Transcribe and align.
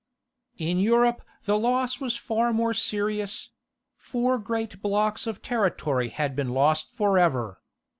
In 0.57 0.79
Europe 0.79 1.21
the 1.45 1.59
loss 1.59 1.99
was 1.99 2.17
far 2.17 2.51
more 2.51 2.73
serious: 2.73 3.51
four 3.95 4.39
great 4.39 4.81
blocks 4.81 5.27
of 5.27 5.43
territory 5.43 6.09
had 6.09 6.35
been 6.35 6.49
lost 6.49 6.95
for 6.95 7.19
ever. 7.19 7.61